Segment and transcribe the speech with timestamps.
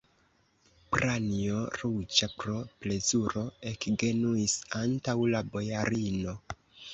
[0.95, 2.55] Pranjo, ruĝa pro
[2.85, 6.35] plezuro, ekgenuis antaŭ la bojarino.